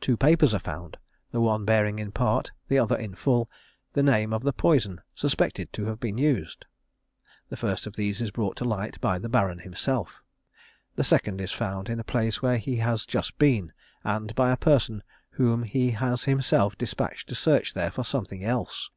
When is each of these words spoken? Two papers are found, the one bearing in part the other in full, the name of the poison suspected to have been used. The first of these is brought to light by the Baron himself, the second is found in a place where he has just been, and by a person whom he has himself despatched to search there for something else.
Two 0.00 0.16
papers 0.16 0.54
are 0.54 0.58
found, 0.58 0.96
the 1.30 1.42
one 1.42 1.66
bearing 1.66 1.98
in 1.98 2.10
part 2.10 2.52
the 2.68 2.78
other 2.78 2.96
in 2.96 3.14
full, 3.14 3.50
the 3.92 4.02
name 4.02 4.32
of 4.32 4.42
the 4.42 4.54
poison 4.54 5.02
suspected 5.14 5.70
to 5.74 5.84
have 5.84 6.00
been 6.00 6.16
used. 6.16 6.64
The 7.50 7.56
first 7.58 7.86
of 7.86 7.94
these 7.94 8.22
is 8.22 8.30
brought 8.30 8.56
to 8.56 8.64
light 8.64 8.98
by 9.02 9.18
the 9.18 9.28
Baron 9.28 9.58
himself, 9.58 10.22
the 10.96 11.04
second 11.04 11.38
is 11.42 11.52
found 11.52 11.90
in 11.90 12.00
a 12.00 12.02
place 12.02 12.40
where 12.40 12.56
he 12.56 12.76
has 12.76 13.04
just 13.04 13.36
been, 13.38 13.74
and 14.04 14.34
by 14.34 14.52
a 14.52 14.56
person 14.56 15.02
whom 15.32 15.64
he 15.64 15.90
has 15.90 16.24
himself 16.24 16.78
despatched 16.78 17.28
to 17.28 17.34
search 17.34 17.74
there 17.74 17.90
for 17.90 18.04
something 18.04 18.42
else. 18.42 18.88